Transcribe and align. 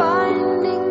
finding 0.00 0.89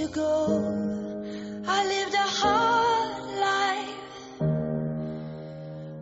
let 0.00 0.12
go. 0.12 0.46
I 1.66 1.84
lived 1.86 2.14
a 2.14 2.28
hard 2.40 3.24
life, 3.50 4.40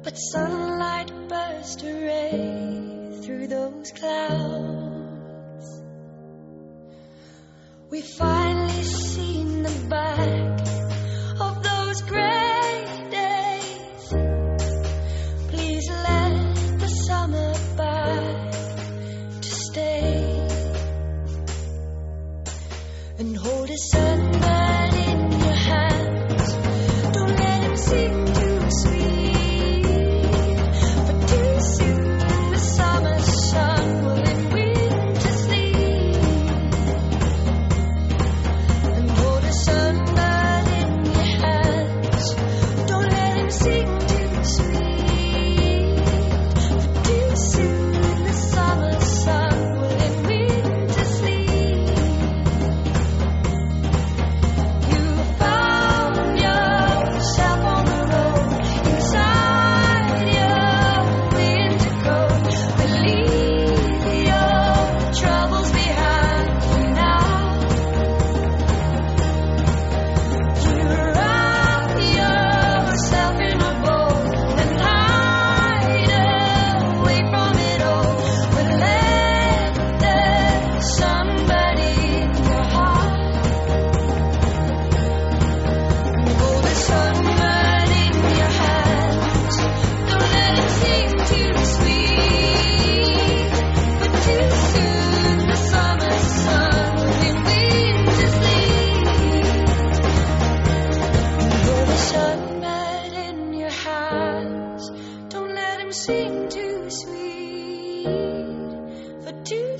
but 0.04 0.14
sunlight 0.14 1.10
burst 1.28 1.82
a 1.82 1.92
ray 1.92 3.20
through 3.22 3.48
those 3.48 3.90
clouds. 3.92 5.82
We 7.90 8.02
finally. 8.02 8.59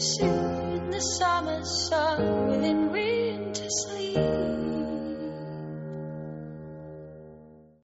sit 0.01 0.25
in 0.25 0.91
the 0.91 1.01
summer 1.01 1.63
sun 1.63 2.47
within 2.49 2.91
winter 2.91 3.67
sleep. 3.69 4.50